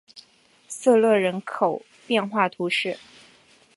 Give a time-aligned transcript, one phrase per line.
[0.67, 2.97] 塞勒人口变化图示